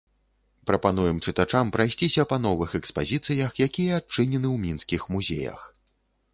Прапануем 0.69 1.19
чытачам 1.27 1.69
прайсціся 1.75 2.25
па 2.33 2.39
новых 2.47 2.73
экспазіцыях, 2.81 3.49
якія 3.69 4.01
адчынены 4.03 4.47
ў 4.55 4.57
мінскіх 4.67 5.01
музеях. 5.17 5.59